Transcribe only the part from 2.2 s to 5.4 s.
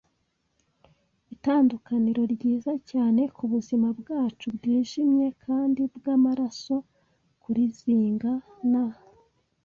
ryiza cyane kubuzima bwacu bwijimye